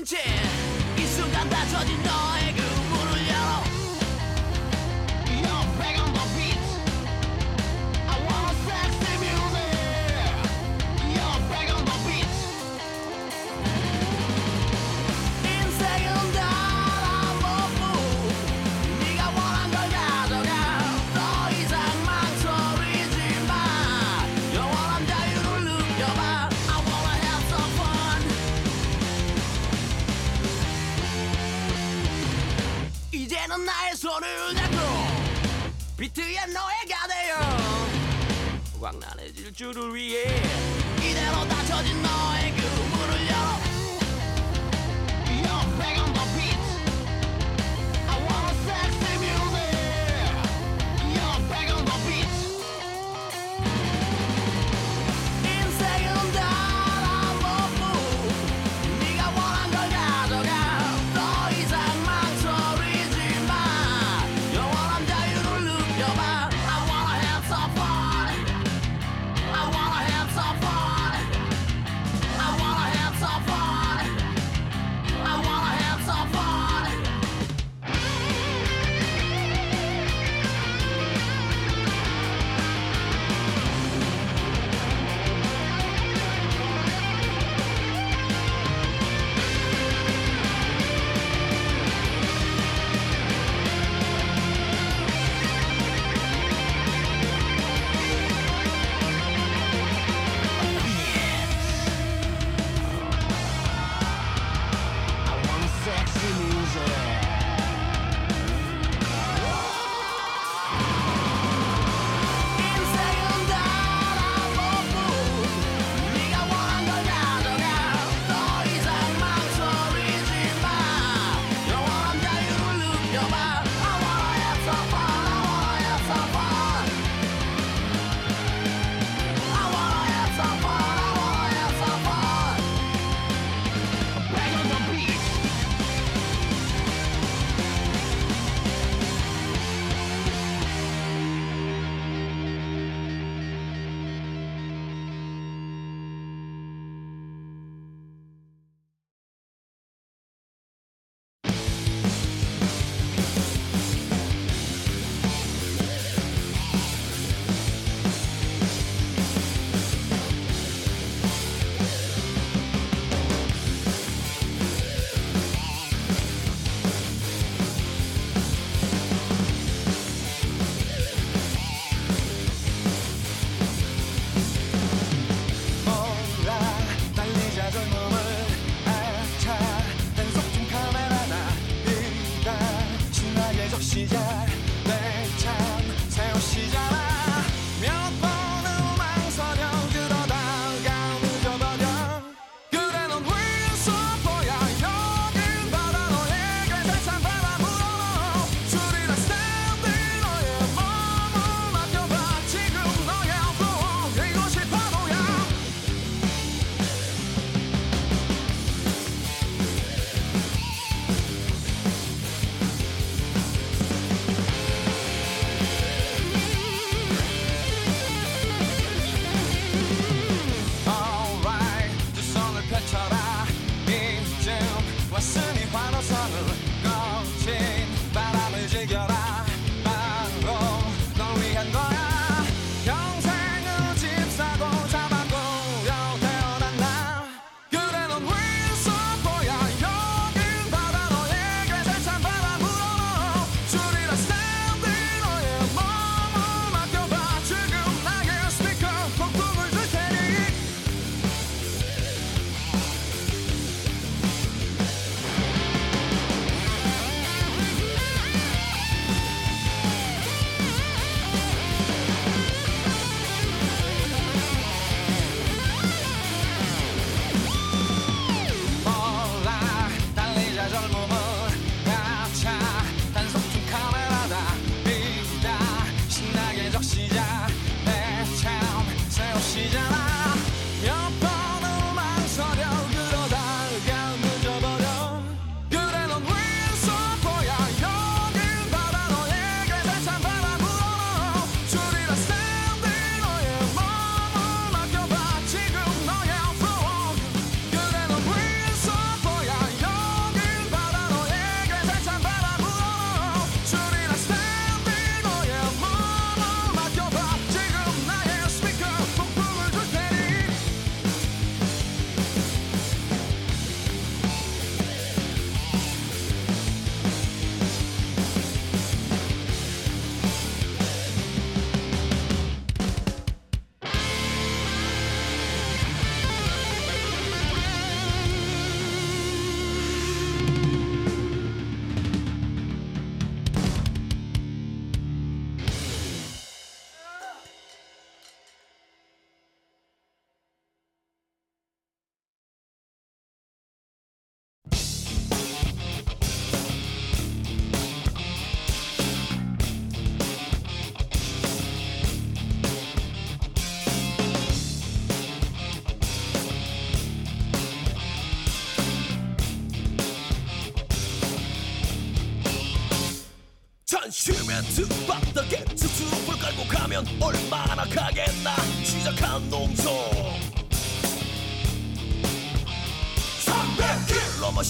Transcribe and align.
미친 0.00 0.04
채 0.04 0.18
이 0.96 1.06
순간 1.06 1.48
다 1.50 1.66
젖은 1.66 2.02
너. 2.02 2.29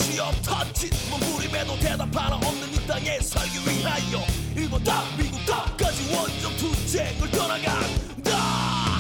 시험 0.01 0.35
터진 0.43 0.91
몸부림에도 1.11 1.79
대답 1.79 2.15
하나 2.17 2.37
없는 2.37 2.73
이 2.73 2.87
땅에 2.87 3.21
살기 3.21 3.59
위하여. 3.69 4.25
일본 4.57 4.83
땅 4.83 5.05
미국 5.17 5.45
땅까지 5.47 6.15
원정 6.15 6.57
투쟁을 6.57 7.31
떠나간다. 7.31 8.99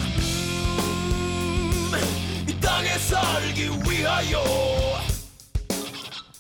음, 1.93 2.47
이 2.49 2.61
땅에 2.61 2.99
살기 2.99 3.71
위하여. 3.89 4.45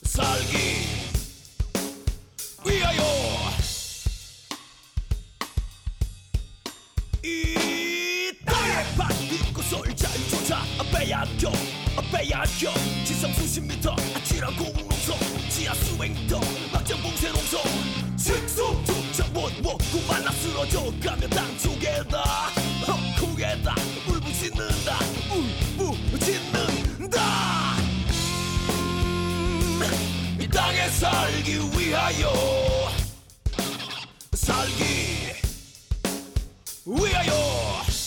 살기 0.04 0.99
설자유조차 9.70 10.64
빼앗겨 10.92 11.52
빼앗겨. 12.10 12.74
지상 13.04 13.32
수십 13.34 13.60
미터 13.60 13.92
아찔한 14.16 14.56
고농성 14.56 15.16
지하 15.48 15.72
수백 15.74 16.10
미터 16.10 16.40
막장 16.72 17.00
봉쇄 17.00 17.28
농성 17.30 17.60
직속 18.16 18.84
투척 18.84 19.32
못 19.32 19.52
먹고 19.62 20.00
말라 20.08 20.32
쓰러져 20.32 20.92
가며 21.00 21.28
땅 21.28 21.56
속에다 21.56 22.18
어, 22.18 22.92
헛국에다 23.20 23.76
울부짖는다 24.08 24.98
울부짖는다. 25.78 27.20
이 30.40 30.48
땅에 30.48 30.88
살기 30.88 31.58
위하여 31.78 32.32
살기 34.32 35.32
위하여. 36.86 37.99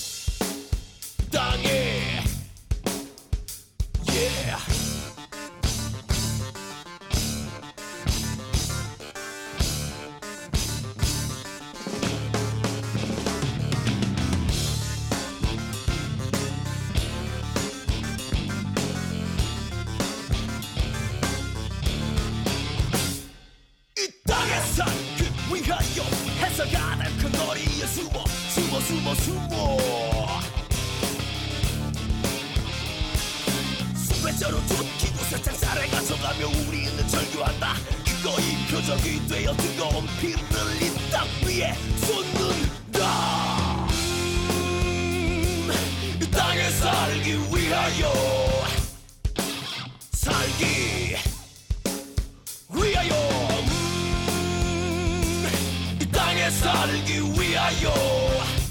We 56.86 57.56
are 57.56 57.72
your. 57.80 58.63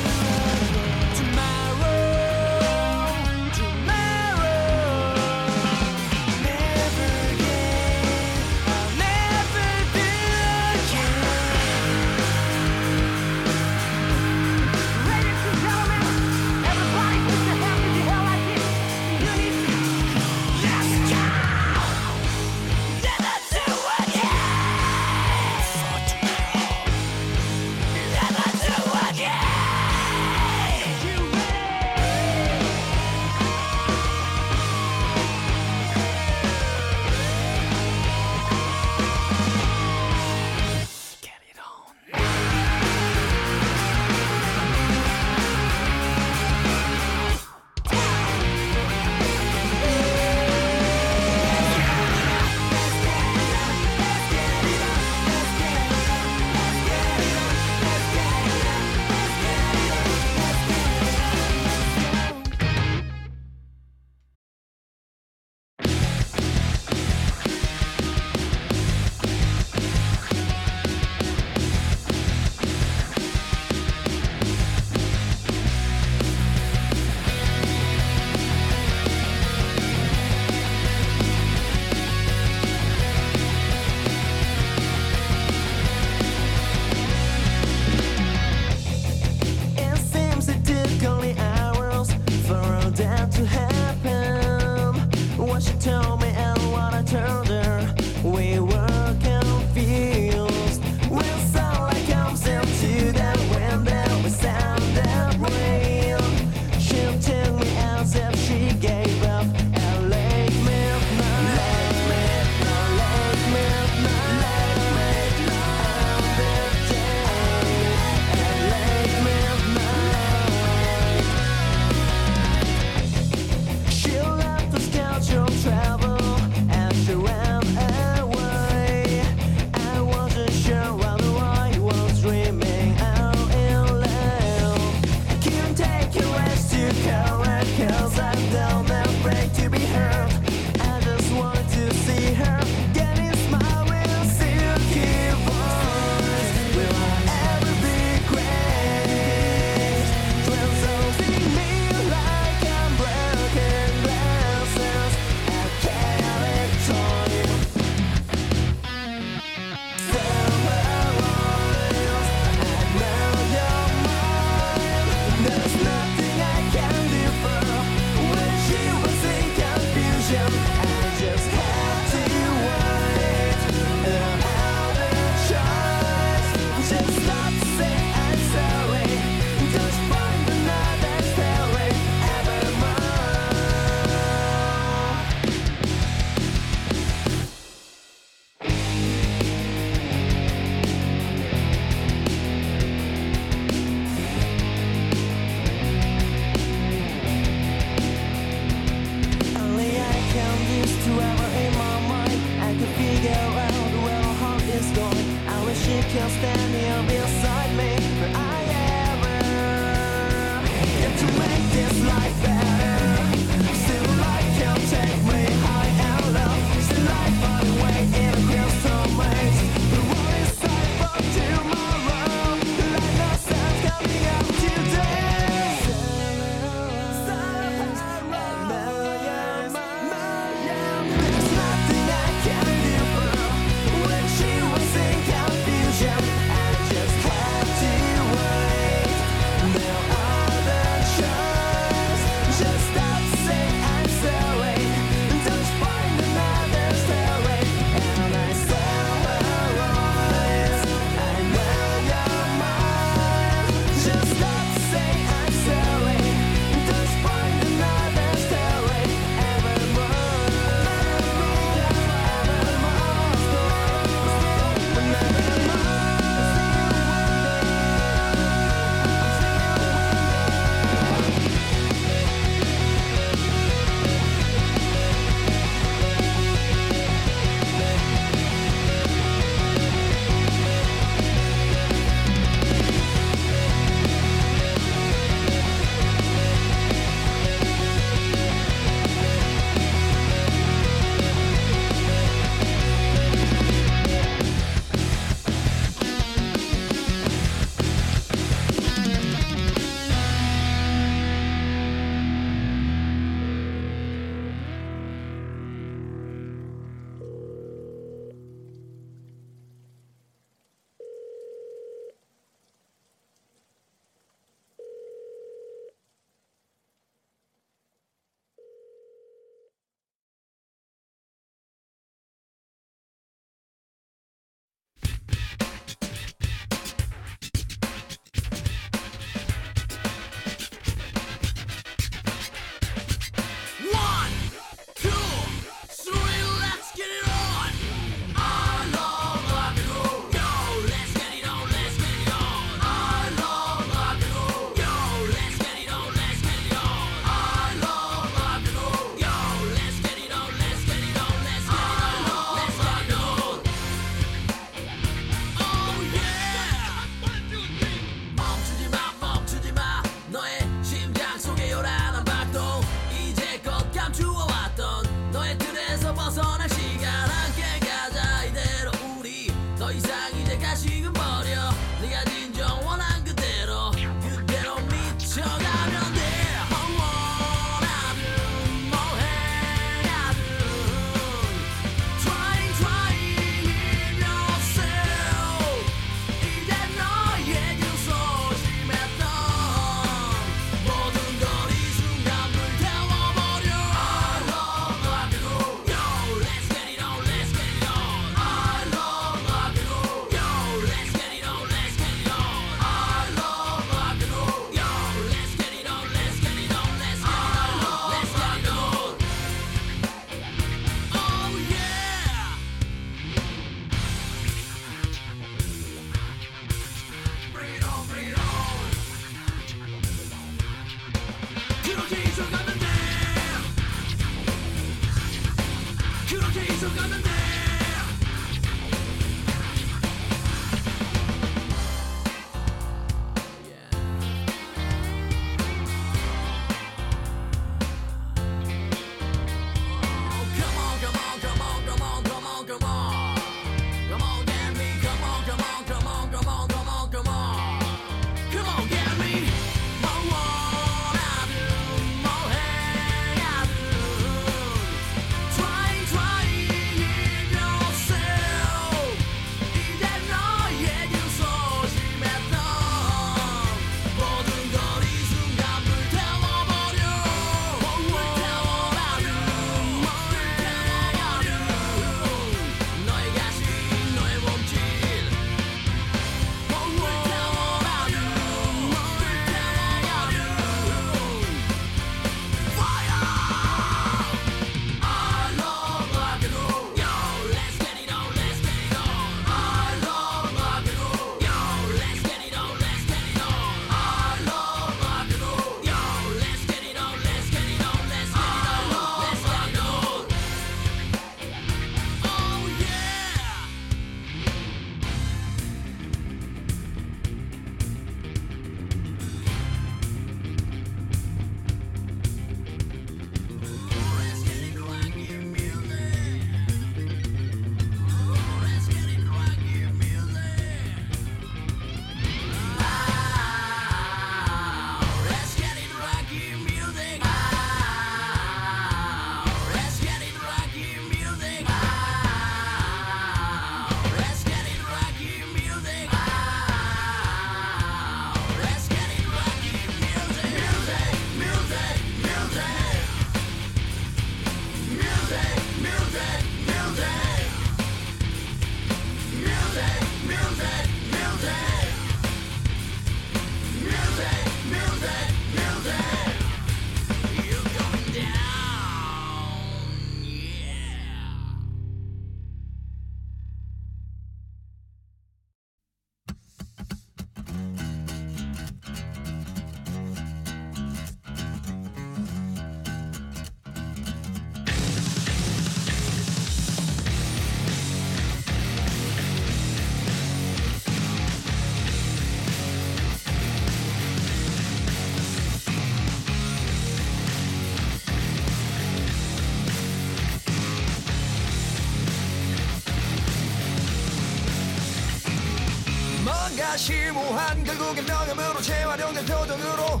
결국엔 597.66 598.06
명함으로 598.06 598.62
재활용된 598.62 599.26
표정으로. 599.26 600.00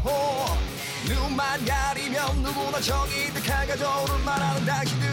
눈만 1.08 1.64
가리면 1.64 2.42
누구나 2.42 2.80
정이 2.80 3.32
득하가 3.34 3.76
저오를 3.76 4.18
말하는 4.24 4.64
당신들. 4.64 5.05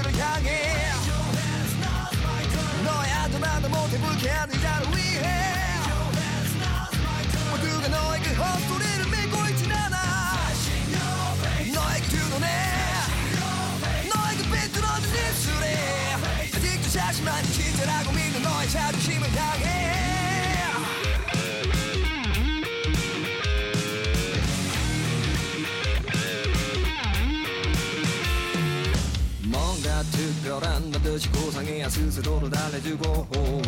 것이고 31.23 31.51
상해야 31.51 31.89
스스로를 31.89 32.49
달래주고 32.49 33.61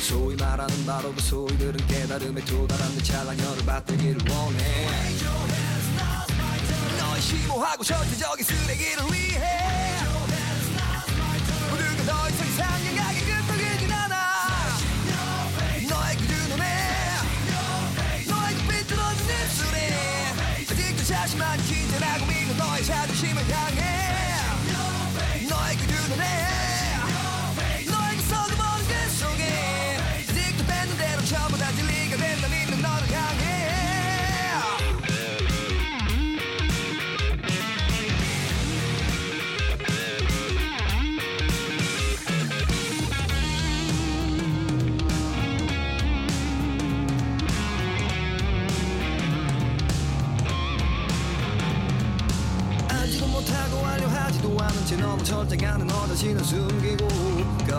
소위 0.00 0.34
말하는 0.36 0.86
바로 0.86 1.12
그 1.12 1.20
소위들은 1.20 1.86
깨달음에 1.86 2.44
도달하는 2.44 2.98
찰랑열을 3.02 3.64
받들기를 3.64 4.20
원해. 4.30 4.86
너의 6.98 7.20
심오하고 7.20 7.84
절대적인 7.84 8.44
쓰레기를 8.44 9.04
위해. 9.12 9.57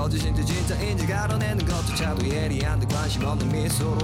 거짓인지 0.10 0.44
진짜인지 0.44 1.06
가려내는 1.06 1.64
것조차도 1.68 2.28
예리한데 2.28 2.88
관심 2.88 3.24
없는 3.26 3.48
미소로 3.52 4.00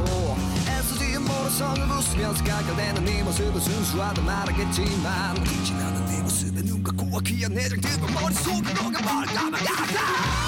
애쓰지 0.69 1.17
모래성을 1.17 1.81
웃으면서 1.81 2.43
깔깔대는 2.43 3.03
네 3.03 3.23
모습은 3.23 3.59
순수하다 3.59 4.21
말하겠지만 4.21 5.43
지나는 5.65 6.05
네 6.05 6.21
모습에 6.21 6.61
눈 6.61 6.83
감고 6.83 7.17
귀한 7.21 7.55
내장들과 7.55 8.21
머릿속에 8.21 8.73
녹아 8.73 8.99
버릴까봐 9.01 9.57
야다 9.57 10.44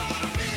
Bye. 0.00 0.49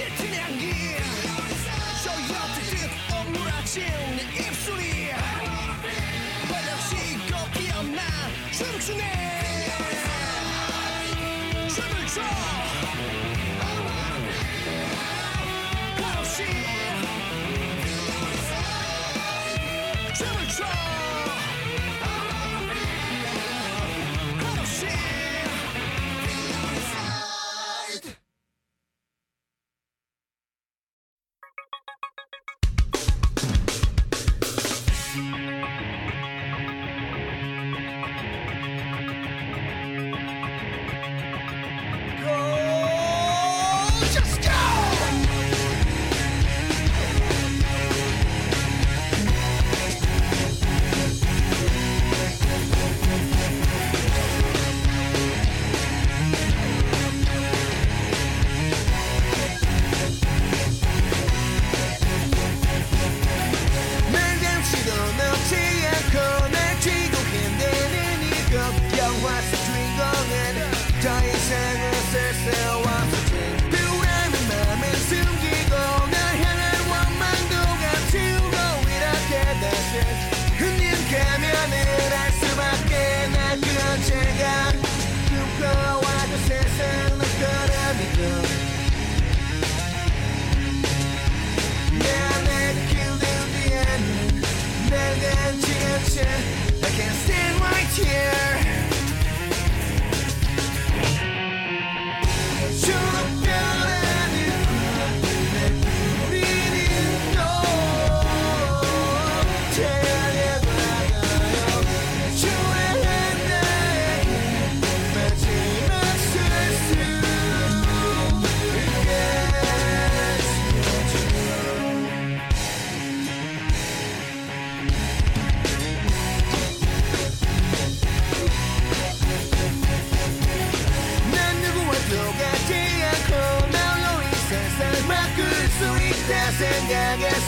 shit 0.00 0.20
in. 0.20 1.00
Show 2.02 2.16
you 2.26 2.34
up 2.34 2.50
to 2.56 2.62
do, 2.70 2.88
oh, 3.12 4.09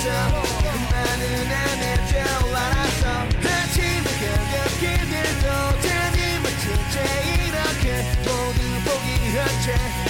알았어 0.03 0.43
나는 0.91 1.53
안될 1.53 2.07
줄 2.09 2.19
알았어 2.19 3.05
하지만 3.41 4.05
가볍 4.19 4.81
길들도 4.81 5.47
다니면 5.81 6.45
진짜 6.59 6.95
이렇게 7.23 8.03
모두 8.19 8.61
포기한 8.85 9.47
채 9.63 10.02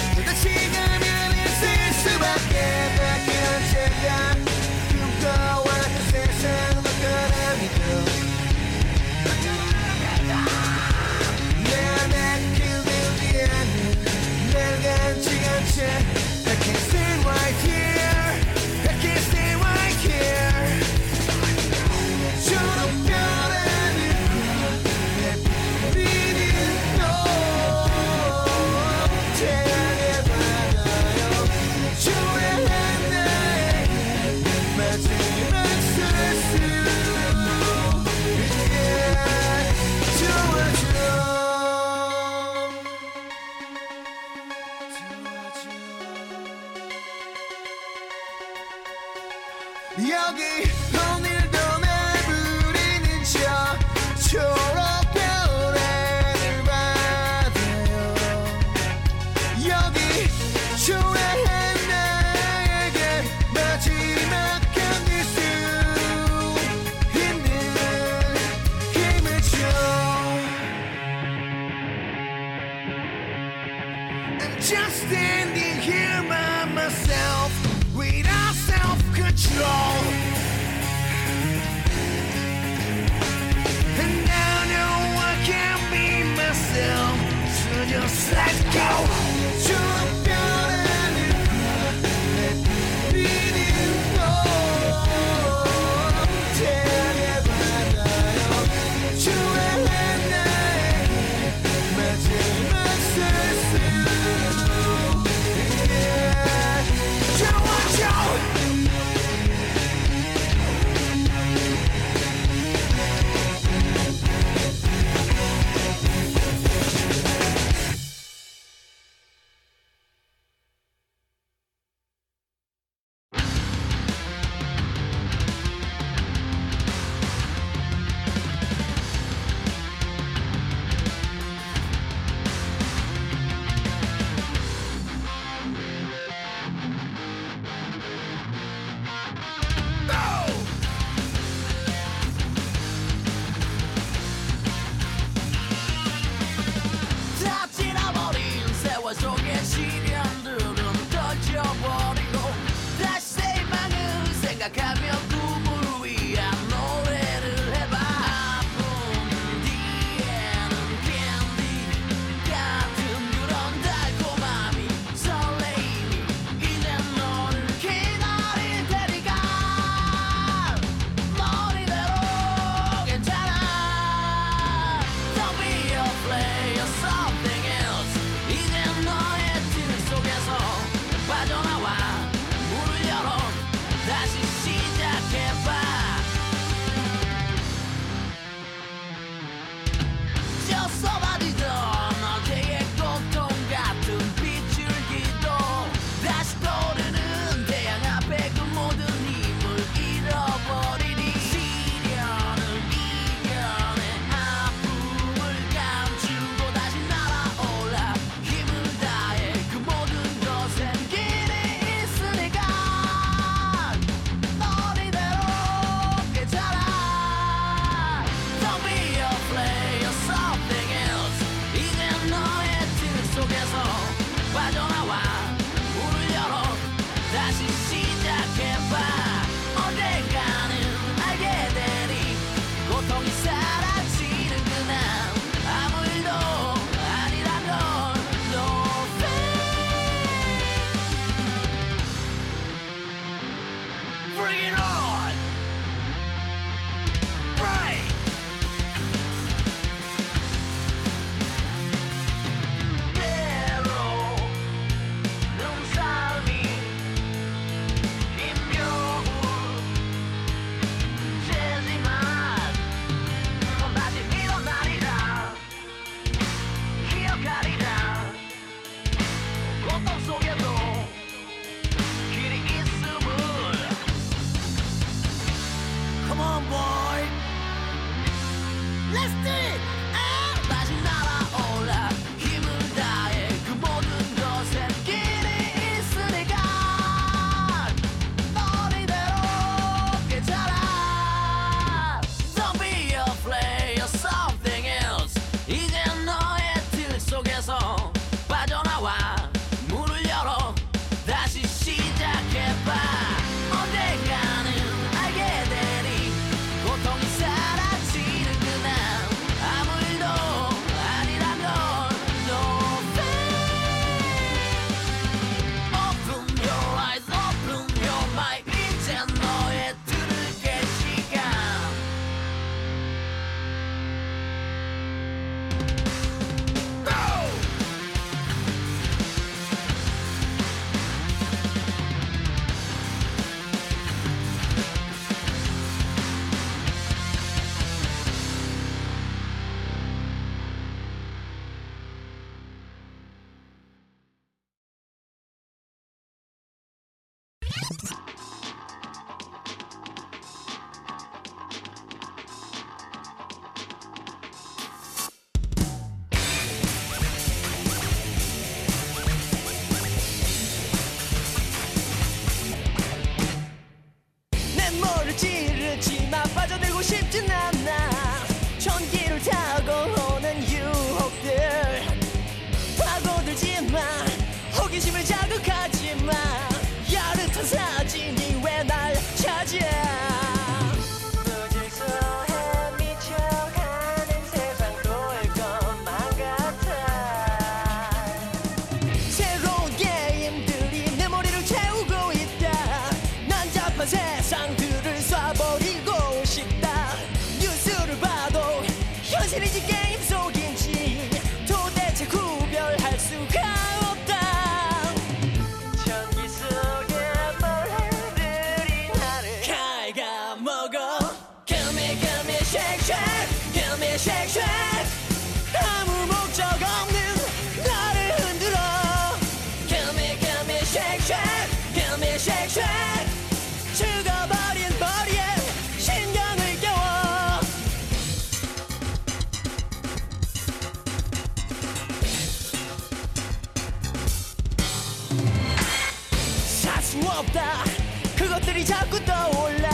그것들이 438.35 438.85
자꾸 438.85 439.23
떠올라. 439.25 439.89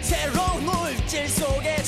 새로운 0.00 0.64
물질 0.64 1.28
속에 1.28 1.82